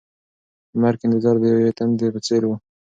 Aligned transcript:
د 0.71 0.73
مرګ 0.81 0.99
انتظار 1.03 1.35
د 1.39 1.43
یوې 1.53 1.71
تندې 1.77 2.07
په 2.13 2.19
څېر 2.25 2.41
و. 2.47 2.51